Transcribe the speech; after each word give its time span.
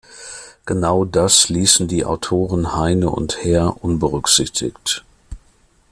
Genau 0.65 1.05
das 1.05 1.49
ließen 1.49 1.87
die 1.87 2.05
Autoren 2.05 2.75
Heine 2.75 3.11
und 3.11 3.43
Herr 3.43 3.83
unberücksichtigt. 3.83 5.03